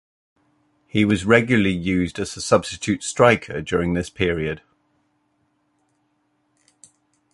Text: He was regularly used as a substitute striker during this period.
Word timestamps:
He 0.87 1.05
was 1.05 1.25
regularly 1.27 1.69
used 1.75 2.17
as 2.17 2.35
a 2.35 2.41
substitute 2.41 3.03
striker 3.03 3.61
during 3.61 3.93
this 3.93 4.09
period. 4.09 4.63